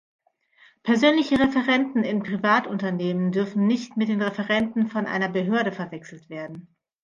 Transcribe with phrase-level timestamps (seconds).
[0.81, 6.75] Persönliche Referenten in Privatunternehmen dürfen nicht mit den Referenten bei einer Behörde verwechselt werden.